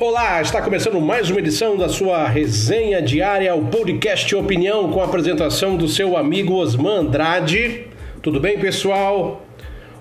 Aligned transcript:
Olá, 0.00 0.40
está 0.40 0.62
começando 0.62 0.98
mais 0.98 1.28
uma 1.28 1.40
edição 1.40 1.76
da 1.76 1.86
sua 1.86 2.26
resenha 2.26 3.02
diária, 3.02 3.54
o 3.54 3.66
podcast 3.66 4.34
Opinião, 4.34 4.90
com 4.90 5.02
a 5.02 5.04
apresentação 5.04 5.76
do 5.76 5.86
seu 5.86 6.16
amigo 6.16 6.54
Osman 6.54 7.00
Andrade. 7.00 7.84
Tudo 8.22 8.40
bem, 8.40 8.58
pessoal? 8.58 9.44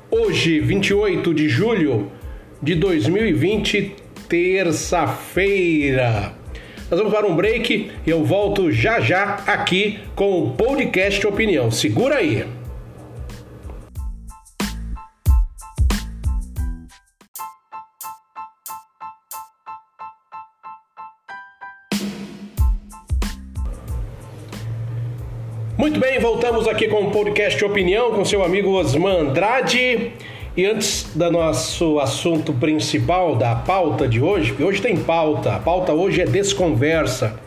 Hoje, 0.10 0.62
28 0.62 1.34
de 1.34 1.50
julho 1.50 2.10
de 2.64 2.76
2020, 2.76 3.94
terça-feira. 4.30 6.32
Nós 6.90 6.98
vamos 6.98 7.14
para 7.14 7.28
um 7.28 7.36
break 7.36 7.92
e 8.08 8.10
eu 8.10 8.24
volto 8.24 8.72
já 8.72 9.02
já 9.02 9.44
aqui 9.46 10.00
com 10.16 10.44
o 10.44 10.52
podcast 10.52 11.28
Opinião. 11.28 11.70
Segura 11.70 12.16
aí. 12.16 12.46
Muito 25.80 25.98
bem, 25.98 26.20
voltamos 26.20 26.68
aqui 26.68 26.90
com 26.90 27.04
o 27.04 27.10
podcast 27.10 27.64
Opinião 27.64 28.12
com 28.12 28.26
seu 28.26 28.44
amigo 28.44 28.72
Osman 28.72 29.22
Andrade. 29.22 30.12
E 30.58 30.66
antes 30.66 31.10
do 31.16 31.32
nosso 31.32 32.00
assunto 32.00 32.52
principal, 32.52 33.38
da 33.38 33.56
pauta 33.56 34.06
de 34.06 34.20
hoje, 34.20 34.50
porque 34.50 34.64
hoje 34.66 34.82
tem 34.82 34.98
pauta, 34.98 35.54
a 35.54 35.58
pauta 35.58 35.94
hoje 35.94 36.20
é 36.20 36.26
desconversa. 36.26 37.40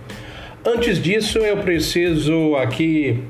Antes 0.64 0.98
disso, 0.98 1.40
eu 1.40 1.58
preciso 1.58 2.56
aqui 2.56 3.22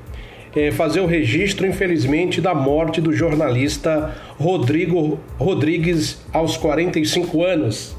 é, 0.54 0.70
fazer 0.70 1.00
o 1.00 1.06
registro, 1.06 1.66
infelizmente, 1.66 2.40
da 2.40 2.54
morte 2.54 3.00
do 3.00 3.12
jornalista 3.12 4.14
Rodrigo 4.38 5.18
Rodrigues 5.36 6.24
aos 6.32 6.56
45 6.56 7.42
anos. 7.42 7.96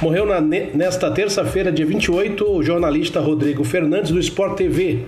Morreu 0.00 0.24
na, 0.24 0.40
nesta 0.40 1.10
terça-feira, 1.10 1.70
dia 1.70 1.84
28, 1.84 2.42
o 2.50 2.62
jornalista 2.62 3.20
Rodrigo 3.20 3.62
Fernandes 3.64 4.10
do 4.10 4.18
Sport 4.18 4.56
TV 4.56 5.04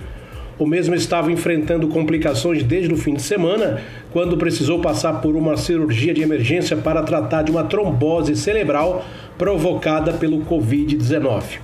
o 0.57 0.65
mesmo 0.67 0.93
estava 0.93 1.31
enfrentando 1.31 1.87
complicações 1.87 2.63
desde 2.63 2.93
o 2.93 2.97
fim 2.97 3.15
de 3.15 3.21
semana, 3.21 3.81
quando 4.11 4.37
precisou 4.37 4.79
passar 4.79 5.21
por 5.21 5.35
uma 5.35 5.57
cirurgia 5.57 6.13
de 6.13 6.21
emergência 6.21 6.77
para 6.77 7.01
tratar 7.01 7.43
de 7.43 7.51
uma 7.51 7.63
trombose 7.63 8.35
cerebral 8.35 9.03
provocada 9.37 10.13
pelo 10.13 10.45
Covid-19. 10.45 11.59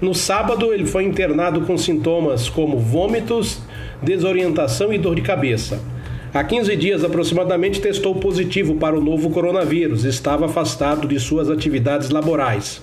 No 0.00 0.14
sábado, 0.14 0.72
ele 0.72 0.86
foi 0.86 1.04
internado 1.04 1.62
com 1.62 1.76
sintomas 1.76 2.48
como 2.48 2.78
vômitos, 2.78 3.60
desorientação 4.02 4.92
e 4.92 4.98
dor 4.98 5.14
de 5.14 5.22
cabeça. 5.22 5.80
Há 6.32 6.44
15 6.44 6.76
dias 6.76 7.04
aproximadamente 7.04 7.80
testou 7.80 8.14
positivo 8.14 8.76
para 8.76 8.96
o 8.96 9.00
novo 9.00 9.30
coronavírus, 9.30 10.04
estava 10.04 10.46
afastado 10.46 11.08
de 11.08 11.18
suas 11.18 11.50
atividades 11.50 12.08
laborais. 12.08 12.80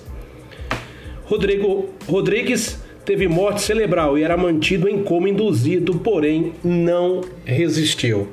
Rodrigo 1.24 1.88
Rodrigues 2.06 2.78
teve 3.08 3.26
morte 3.26 3.62
cerebral 3.62 4.18
e 4.18 4.22
era 4.22 4.36
mantido 4.36 4.86
em 4.86 5.02
coma 5.02 5.30
induzido, 5.30 5.94
porém 5.94 6.52
não 6.62 7.22
resistiu. 7.42 8.28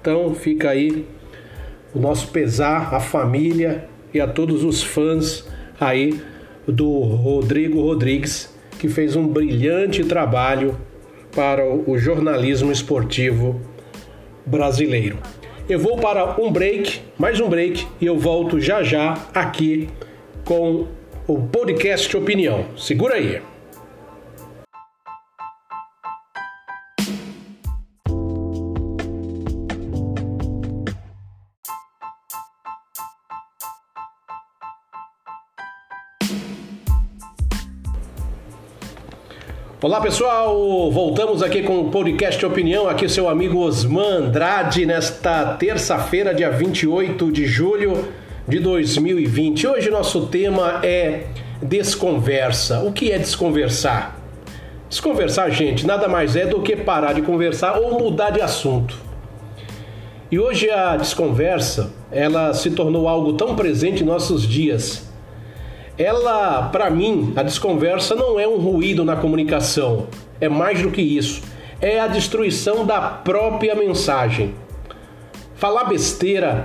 Então 0.00 0.32
fica 0.36 0.70
aí 0.70 1.04
o 1.92 1.98
nosso 1.98 2.28
pesar 2.28 2.94
à 2.94 3.00
família 3.00 3.88
e 4.14 4.20
a 4.20 4.28
todos 4.28 4.62
os 4.62 4.84
fãs 4.84 5.44
aí 5.80 6.20
do 6.64 7.00
Rodrigo 7.00 7.80
Rodrigues, 7.80 8.56
que 8.78 8.88
fez 8.88 9.16
um 9.16 9.26
brilhante 9.26 10.04
trabalho 10.04 10.78
para 11.34 11.68
o 11.68 11.98
jornalismo 11.98 12.70
esportivo 12.70 13.60
brasileiro. 14.46 15.18
Eu 15.68 15.80
vou 15.80 15.96
para 15.96 16.40
um 16.40 16.52
break, 16.52 17.00
mais 17.18 17.40
um 17.40 17.48
break, 17.48 17.84
e 18.00 18.06
eu 18.06 18.16
volto 18.16 18.60
já 18.60 18.80
já 18.80 19.14
aqui 19.34 19.88
com 20.44 20.86
o 21.26 21.36
podcast 21.48 22.16
Opinião. 22.16 22.66
Segura 22.76 23.14
aí. 23.16 23.53
Olá 39.84 40.00
pessoal, 40.00 40.90
voltamos 40.90 41.42
aqui 41.42 41.62
com 41.62 41.78
o 41.78 41.90
podcast 41.90 42.42
Opinião, 42.46 42.88
aqui 42.88 43.06
seu 43.06 43.28
amigo 43.28 43.58
Osman 43.58 44.16
Andrade, 44.16 44.86
nesta 44.86 45.56
terça-feira, 45.56 46.34
dia 46.34 46.50
28 46.50 47.30
de 47.30 47.44
julho 47.44 48.08
de 48.48 48.60
2020. 48.60 49.66
Hoje 49.66 49.90
nosso 49.90 50.28
tema 50.28 50.80
é 50.82 51.26
desconversa. 51.60 52.80
O 52.80 52.94
que 52.94 53.12
é 53.12 53.18
desconversar? 53.18 54.18
Desconversar, 54.88 55.50
gente, 55.50 55.86
nada 55.86 56.08
mais 56.08 56.34
é 56.34 56.46
do 56.46 56.62
que 56.62 56.76
parar 56.76 57.12
de 57.12 57.20
conversar 57.20 57.78
ou 57.78 58.00
mudar 58.00 58.30
de 58.30 58.40
assunto. 58.40 58.96
E 60.30 60.38
hoje 60.38 60.70
a 60.70 60.96
desconversa, 60.96 61.92
ela 62.10 62.54
se 62.54 62.70
tornou 62.70 63.06
algo 63.06 63.34
tão 63.34 63.54
presente 63.54 64.02
em 64.02 64.06
nossos 64.06 64.48
dias 64.48 65.12
ela, 65.96 66.68
para 66.70 66.90
mim, 66.90 67.32
a 67.36 67.42
desconversa 67.42 68.14
não 68.14 68.38
é 68.38 68.48
um 68.48 68.56
ruído 68.56 69.04
na 69.04 69.16
comunicação, 69.16 70.08
é 70.40 70.48
mais 70.48 70.82
do 70.82 70.90
que 70.90 71.00
isso. 71.00 71.42
É 71.80 72.00
a 72.00 72.08
destruição 72.08 72.84
da 72.84 73.00
própria 73.00 73.74
mensagem. 73.74 74.54
Falar 75.54 75.84
besteira 75.84 76.64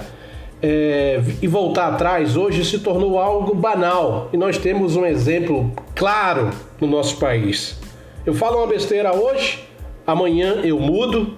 é, 0.61 1.21
e 1.41 1.47
voltar 1.47 1.87
atrás 1.87 2.35
hoje 2.35 2.65
se 2.65 2.79
tornou 2.79 3.19
algo 3.19 3.53
banal 3.53 4.29
e 4.33 4.37
nós 4.37 4.57
temos 4.57 4.95
um 4.95 5.05
exemplo 5.05 5.71
claro 5.95 6.49
no 6.81 6.87
nosso 6.87 7.17
país. 7.17 7.79
Eu 8.25 8.33
falo 8.33 8.57
uma 8.57 8.67
besteira 8.67 9.13
hoje, 9.15 9.63
amanhã 10.05 10.61
eu 10.63 10.79
mudo, 10.79 11.35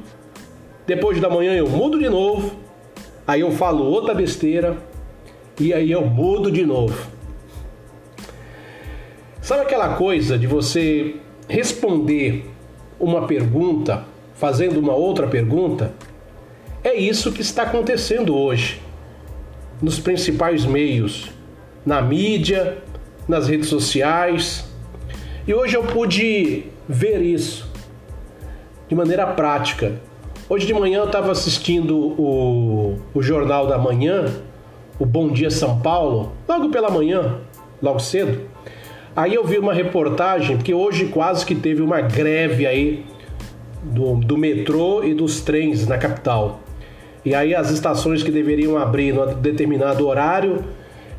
depois 0.87 1.19
da 1.19 1.29
manhã 1.29 1.53
eu 1.53 1.67
mudo 1.69 1.99
de 1.99 2.09
novo, 2.09 2.55
aí 3.27 3.41
eu 3.41 3.51
falo 3.51 3.83
outra 3.83 4.13
besteira 4.13 4.77
e 5.59 5.73
aí 5.73 5.91
eu 5.91 6.05
mudo 6.05 6.51
de 6.51 6.65
novo. 6.65 7.20
Sabe 9.51 9.63
aquela 9.63 9.95
coisa 9.95 10.39
de 10.39 10.47
você 10.47 11.17
responder 11.45 12.49
uma 12.97 13.27
pergunta 13.27 14.05
fazendo 14.33 14.79
uma 14.79 14.93
outra 14.93 15.27
pergunta? 15.27 15.91
É 16.81 16.95
isso 16.95 17.33
que 17.33 17.41
está 17.41 17.63
acontecendo 17.63 18.33
hoje 18.33 18.81
nos 19.81 19.99
principais 19.99 20.63
meios, 20.63 21.31
na 21.85 22.01
mídia, 22.01 22.77
nas 23.27 23.49
redes 23.49 23.67
sociais. 23.67 24.63
E 25.45 25.53
hoje 25.53 25.75
eu 25.75 25.83
pude 25.83 26.67
ver 26.87 27.21
isso 27.21 27.69
de 28.87 28.95
maneira 28.95 29.27
prática. 29.27 29.99
Hoje 30.47 30.65
de 30.65 30.73
manhã 30.73 30.99
eu 30.99 31.07
estava 31.07 31.29
assistindo 31.29 31.97
o, 31.97 32.97
o 33.13 33.21
Jornal 33.21 33.67
da 33.67 33.77
Manhã, 33.77 34.33
o 34.97 35.05
Bom 35.05 35.27
Dia 35.27 35.51
São 35.51 35.81
Paulo, 35.81 36.31
logo 36.47 36.69
pela 36.69 36.89
manhã, 36.89 37.41
logo 37.81 37.99
cedo. 37.99 38.49
Aí 39.15 39.33
eu 39.33 39.45
vi 39.45 39.57
uma 39.57 39.73
reportagem, 39.73 40.55
porque 40.55 40.73
hoje 40.73 41.07
quase 41.07 41.45
que 41.45 41.53
teve 41.53 41.81
uma 41.81 41.99
greve 41.99 42.65
aí 42.65 43.05
do, 43.83 44.15
do 44.15 44.37
metrô 44.37 45.03
e 45.03 45.13
dos 45.13 45.41
trens 45.41 45.87
na 45.87 45.97
capital. 45.97 46.61
E 47.23 47.35
aí 47.35 47.53
as 47.53 47.69
estações 47.69 48.23
que 48.23 48.31
deveriam 48.31 48.77
abrir 48.77 49.13
no 49.13 49.27
determinado 49.35 50.07
horário 50.07 50.63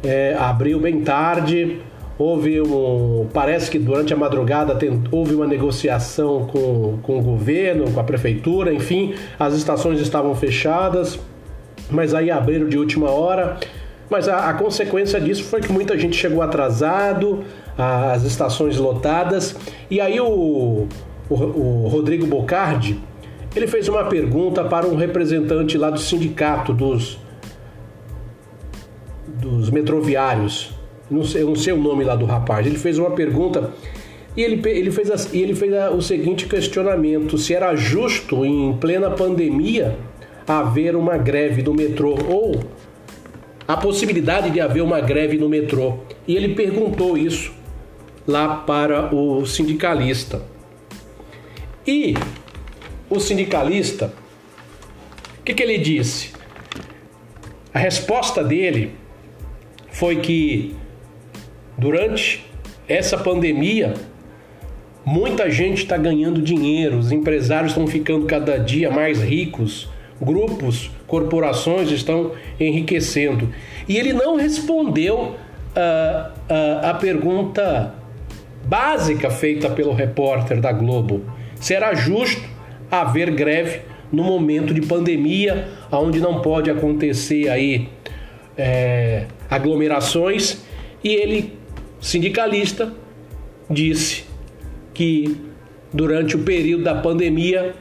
é, 0.03 0.35
abriu 0.39 0.81
bem 0.81 1.01
tarde. 1.03 1.81
Houve 2.19 2.61
um. 2.61 3.27
Parece 3.33 3.71
que 3.71 3.79
durante 3.79 4.13
a 4.13 4.17
madrugada 4.17 4.75
tem, 4.75 5.03
houve 5.11 5.35
uma 5.35 5.47
negociação 5.47 6.47
com, 6.47 6.99
com 7.03 7.19
o 7.19 7.23
governo, 7.23 7.91
com 7.91 8.01
a 8.01 8.05
prefeitura, 8.05 8.73
enfim, 8.73 9.15
as 9.39 9.55
estações 9.55 10.01
estavam 10.01 10.35
fechadas, 10.35 11.19
mas 11.91 12.15
aí 12.15 12.31
abriram 12.31 12.69
de 12.69 12.79
última 12.79 13.11
hora. 13.11 13.59
Mas 14.11 14.29
a, 14.29 14.51
a 14.51 14.55
consequência 14.55 15.21
disso 15.21 15.45
foi 15.45 15.61
que 15.61 15.73
muita 15.73 15.99
gente 15.99 16.17
chegou 16.17 16.43
atrasado, 16.43 17.45
as 17.77 18.25
estações 18.25 18.77
lotadas. 18.77 19.57
E 19.91 20.01
aí 20.01 20.21
o, 20.21 20.87
o, 21.29 21.35
o 21.35 21.89
Rodrigo 21.89 22.27
Bocardi, 22.27 22.99
ele 23.55 23.67
fez 23.67 23.89
uma 23.89 24.05
pergunta 24.05 24.65
para 24.65 24.87
um 24.87 24.97
representante 24.97 25.77
lá 25.77 25.91
do 25.91 26.01
sindicato 26.01 26.73
dos, 26.73 27.19
dos 29.27 29.71
metroviários. 29.71 30.73
Não 31.11 31.25
sei, 31.25 31.45
não 31.45 31.57
sei 31.57 31.73
o 31.73 31.79
nome 31.79 32.05
lá 32.05 32.15
do 32.15 32.25
rapaz. 32.25 32.67
Ele 32.67 32.79
fez 32.79 32.99
uma 32.99 33.11
pergunta 33.11 33.73
e 34.37 34.43
ele, 34.43 34.63
ele 34.69 34.91
fez, 34.91 35.11
a, 35.11 35.37
ele 35.37 35.55
fez 35.55 35.73
o 35.95 36.01
seguinte 36.01 36.47
questionamento: 36.47 37.37
se 37.37 37.55
era 37.55 37.75
justo 37.75 38.45
em 38.45 38.73
plena 38.75 39.11
pandemia 39.11 39.97
haver 40.47 40.97
uma 40.97 41.17
greve 41.19 41.63
do 41.63 41.75
metrô 41.75 42.17
ou 42.29 42.61
a 43.69 43.77
possibilidade 43.77 44.51
de 44.51 44.61
haver 44.61 44.83
uma 44.83 45.01
greve 45.01 45.39
no 45.39 45.49
metrô. 45.49 45.99
E 46.27 46.35
ele 46.35 46.55
perguntou 46.55 47.17
isso 47.17 47.62
lá 48.27 48.57
para 48.57 49.15
o 49.15 49.45
sindicalista. 49.47 50.43
E 51.87 52.15
o 53.11 53.19
sindicalista, 53.19 54.13
o 55.41 55.43
que, 55.43 55.55
que 55.55 55.63
ele 55.63 55.79
disse? 55.79 56.33
A 57.75 57.79
resposta 57.79 58.45
dele 58.45 58.93
foi 59.91 60.17
que 60.17 60.77
durante 61.77 62.47
essa 62.89 63.19
pandemia, 63.19 63.95
muita 65.05 65.51
gente 65.51 65.83
está 65.83 65.97
ganhando 65.97 66.41
dinheiro, 66.41 66.99
os 66.99 67.11
empresários 67.11 67.73
estão 67.73 67.87
ficando 67.87 68.27
cada 68.27 68.59
dia 68.59 68.91
mais 68.91 69.21
ricos, 69.21 69.89
grupos, 70.21 70.91
corporações 71.07 71.91
estão 71.91 72.33
enriquecendo. 72.61 73.53
E 73.89 73.97
ele 73.97 74.13
não 74.13 74.37
respondeu 74.37 75.35
a, 75.75 76.31
a, 76.49 76.91
a 76.91 76.95
pergunta 76.95 77.95
básica 78.73 79.29
feita 79.29 79.69
pelo 79.69 79.93
repórter 79.93 80.59
da 80.59 80.73
Globo: 80.73 81.21
será 81.57 81.93
justo 81.93 82.43
haver 82.91 83.31
greve 83.31 83.83
no 84.11 84.25
momento 84.25 84.73
de 84.73 84.81
pandemia, 84.81 85.69
onde 85.91 86.21
não 86.21 86.41
pode 86.41 86.71
acontecer 86.71 87.51
aí 87.51 87.91
é, 88.57 89.27
aglomerações? 89.51 90.65
E 91.05 91.11
ele, 91.11 91.53
sindicalista, 92.01 92.95
disse 93.69 94.25
que 94.95 95.37
durante 95.93 96.35
o 96.35 96.39
período 96.39 96.85
da 96.85 96.95
pandemia 96.95 97.75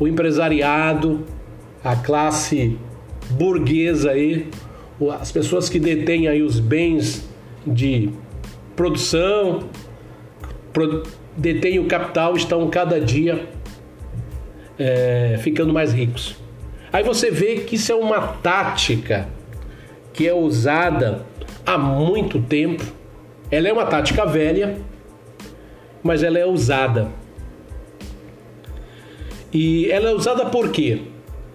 o 0.00 0.08
empresariado, 0.08 1.26
a 1.84 1.94
classe 1.94 2.78
burguesa 3.32 4.12
aí, 4.12 4.48
as 5.20 5.30
pessoas 5.30 5.68
que 5.68 5.78
detêm 5.78 6.26
aí 6.26 6.40
os 6.40 6.58
bens 6.58 7.28
de 7.66 8.10
produção, 8.74 9.68
detêm 11.36 11.78
o 11.78 11.86
capital, 11.86 12.36
estão 12.36 12.68
cada 12.68 13.00
dia 13.00 13.46
é, 14.78 15.38
ficando 15.42 15.72
mais 15.72 15.92
ricos. 15.92 16.36
Aí 16.92 17.02
você 17.02 17.30
vê 17.30 17.56
que 17.56 17.76
isso 17.76 17.92
é 17.92 17.94
uma 17.94 18.20
tática 18.20 19.28
que 20.12 20.26
é 20.26 20.34
usada 20.34 21.26
há 21.64 21.76
muito 21.76 22.40
tempo. 22.40 22.84
Ela 23.50 23.68
é 23.68 23.72
uma 23.72 23.86
tática 23.86 24.24
velha, 24.24 24.78
mas 26.02 26.22
ela 26.22 26.38
é 26.38 26.46
usada. 26.46 27.08
E 29.52 29.90
ela 29.90 30.10
é 30.10 30.14
usada 30.14 30.46
por 30.46 30.70
quê? 30.70 31.02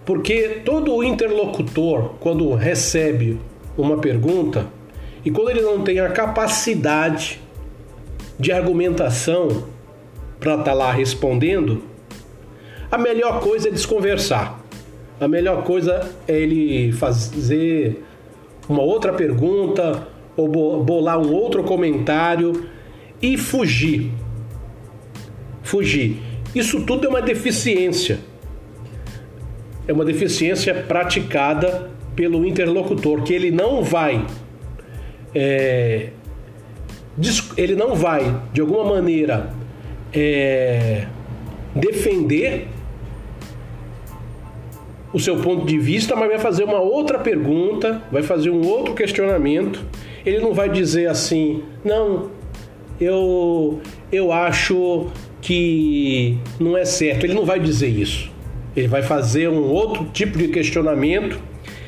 Porque 0.06 0.62
todo 0.66 1.04
interlocutor, 1.04 2.16
quando 2.20 2.54
recebe 2.54 3.40
uma 3.78 3.98
pergunta 3.98 4.68
e 5.24 5.32
quando 5.32 5.52
ele 5.52 5.62
não 5.62 5.82
tem 5.82 6.00
a 6.00 6.10
capacidade 6.10 7.40
de 8.40 8.52
argumentação 8.52 9.66
para 10.40 10.54
estar 10.54 10.64
tá 10.64 10.74
lá 10.74 10.92
respondendo, 10.92 11.84
a 12.92 12.98
melhor 12.98 13.40
coisa 13.40 13.70
é 13.70 13.72
desconversar. 13.72 14.60
A 15.20 15.28
melhor 15.28 15.64
coisa 15.64 16.10
é 16.28 16.40
ele 16.40 16.92
fazer 16.94 18.04
uma 18.68 18.82
outra 18.82 19.14
pergunta 19.14 20.08
ou 20.36 20.48
bolar 20.84 21.20
um 21.20 21.32
outro 21.32 21.64
comentário 21.64 22.66
e 23.22 23.38
fugir. 23.38 24.12
Fugir. 25.62 26.18
Isso 26.56 26.84
tudo 26.86 27.06
é 27.06 27.10
uma 27.10 27.22
deficiência. 27.22 28.20
É 29.88 29.94
uma 29.94 30.04
deficiência 30.04 30.74
praticada 30.74 31.92
pelo 32.16 32.46
interlocutor, 32.46 33.24
que 33.24 33.34
ele 33.34 33.52
não 33.52 33.84
vai. 33.84 34.26
É, 35.34 36.10
ele 37.58 37.76
não 37.76 37.96
vai, 37.96 38.42
de 38.54 38.62
alguma 38.62 38.84
maneira, 38.84 39.54
é, 40.14 41.08
defender 41.76 42.68
o 45.14 45.20
seu 45.20 45.38
ponto 45.38 45.66
de 45.66 45.78
vista, 45.78 46.16
mas 46.16 46.30
vai 46.30 46.40
fazer 46.40 46.64
uma 46.64 46.80
outra 46.80 47.20
pergunta, 47.20 48.02
vai 48.12 48.24
fazer 48.24 48.50
um 48.50 48.66
outro 48.66 48.94
questionamento. 48.94 49.84
Ele 50.26 50.40
não 50.40 50.54
vai 50.54 50.70
dizer 50.70 51.10
assim, 51.10 51.64
não, 51.84 52.32
eu, 53.00 53.82
eu 54.12 54.32
acho 54.32 55.08
que 55.42 56.38
não 56.60 56.78
é 56.78 56.86
certo. 56.86 57.26
Ele 57.26 57.34
não 57.34 57.46
vai 57.46 57.60
dizer 57.60 57.90
isso. 57.90 58.32
Ele 58.76 58.88
vai 58.88 59.02
fazer 59.02 59.50
um 59.50 59.64
outro 59.64 60.06
tipo 60.14 60.38
de 60.38 60.48
questionamento, 60.48 61.40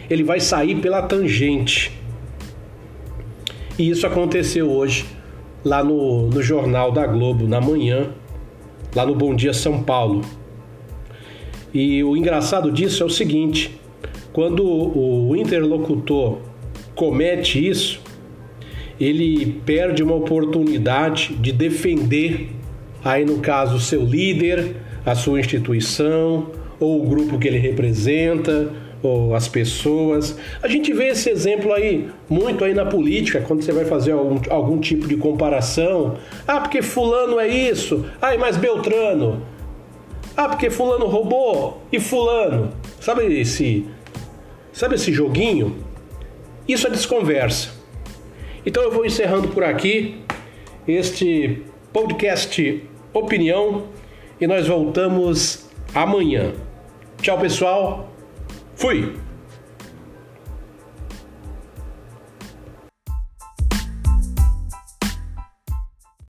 ele 0.10 0.24
vai 0.24 0.40
sair 0.40 0.76
pela 0.76 1.02
tangente. 1.02 1.98
E 3.80 3.90
isso 3.90 4.06
aconteceu 4.06 4.70
hoje, 4.70 5.06
lá 5.64 5.84
no, 5.84 6.28
no 6.28 6.42
Jornal 6.42 6.92
da 6.92 7.06
Globo, 7.06 7.48
na 7.48 7.62
manhã, 7.62 8.10
lá 8.96 9.06
no 9.06 9.16
Bom 9.16 9.36
Dia 9.36 9.54
São 9.54 9.82
Paulo. 9.82 10.22
E 11.74 12.04
o 12.04 12.16
engraçado 12.16 12.72
disso 12.72 13.04
é 13.04 13.06
o 13.06 13.10
seguinte: 13.10 13.80
quando 14.32 14.64
o 14.66 15.36
interlocutor 15.36 16.40
comete 16.96 17.68
isso, 17.68 18.02
ele 19.00 19.62
perde 19.66 20.04
uma 20.04 20.16
oportunidade 20.16 21.34
de 21.36 21.52
defender, 21.52 22.50
aí 23.04 23.26
no 23.26 23.40
caso, 23.40 23.80
seu 23.80 24.04
líder, 24.04 24.76
a 25.06 25.16
sua 25.16 25.40
instituição, 25.40 26.52
ou 26.80 27.04
o 27.04 27.08
grupo 27.08 27.40
que 27.40 27.48
ele 27.48 27.58
representa, 27.58 28.72
ou 29.04 29.36
as 29.36 29.50
pessoas. 29.50 30.38
A 30.62 30.68
gente 30.68 30.94
vê 30.94 31.10
esse 31.10 31.30
exemplo 31.30 31.74
aí 31.74 32.10
muito 32.30 32.64
aí 32.64 32.74
na 32.74 32.86
política, 32.86 33.42
quando 33.42 33.62
você 33.62 33.74
vai 33.74 33.84
fazer 33.86 34.14
algum, 34.14 34.40
algum 34.50 34.80
tipo 34.80 35.06
de 35.08 35.18
comparação. 35.18 36.18
Ah, 36.48 36.62
porque 36.62 36.82
fulano 36.82 37.40
é 37.40 37.48
isso, 37.48 38.06
ah, 38.22 38.36
mas 38.38 38.56
Beltrano. 38.56 39.44
Ah, 40.36 40.48
porque 40.48 40.70
fulano 40.70 41.06
roubou 41.06 41.84
e 41.92 42.00
fulano. 42.00 42.72
Sabe 43.00 43.26
esse 43.40 43.86
sabe 44.72 44.96
esse 44.96 45.12
joguinho? 45.12 45.76
Isso 46.68 46.88
é 46.88 46.90
desconversa. 46.90 47.70
Então 48.66 48.82
eu 48.82 48.92
vou 48.92 49.06
encerrando 49.06 49.50
por 49.50 49.64
aqui 49.64 50.22
este 50.88 51.62
podcast 51.92 52.84
Opinião 53.14 53.84
e 54.40 54.48
nós 54.48 54.68
voltamos 54.68 55.70
amanhã. 55.94 56.54
Tchau, 57.22 57.38
pessoal. 57.38 58.13
Fui. 58.76 59.23